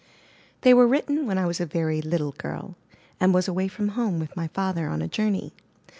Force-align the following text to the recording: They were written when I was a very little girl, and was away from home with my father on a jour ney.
They 0.61 0.73
were 0.73 0.87
written 0.87 1.27
when 1.27 1.37
I 1.37 1.45
was 1.45 1.59
a 1.61 1.65
very 1.67 2.01
little 2.01 2.31
girl, 2.31 2.75
and 3.19 3.35
was 3.35 3.47
away 3.47 3.67
from 3.67 3.89
home 3.89 4.17
with 4.17 4.35
my 4.35 4.47
father 4.47 4.87
on 4.89 5.03
a 5.03 5.07
jour 5.07 5.29
ney. 5.29 5.53